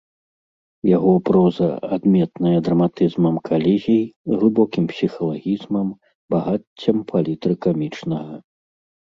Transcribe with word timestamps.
Яго 0.97 1.11
проза 1.29 1.67
адметная 1.97 2.59
драматызмам 2.67 3.35
калізій, 3.49 4.01
глыбокім 4.33 4.89
псіхалагізмам, 4.95 5.87
багаццем 6.37 6.97
палітры 7.15 7.53
камічнага. 7.69 8.35